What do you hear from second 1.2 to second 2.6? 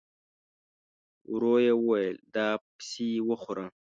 ورو يې وويل: دا